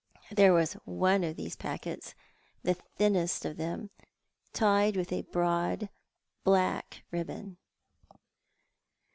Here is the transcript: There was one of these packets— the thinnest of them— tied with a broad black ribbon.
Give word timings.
There 0.31 0.51
was 0.51 0.73
one 0.83 1.23
of 1.23 1.35
these 1.35 1.55
packets— 1.55 2.15
the 2.63 2.73
thinnest 2.73 3.45
of 3.45 3.57
them— 3.57 3.91
tied 4.51 4.97
with 4.97 5.11
a 5.13 5.21
broad 5.21 5.89
black 6.43 7.03
ribbon. 7.11 7.57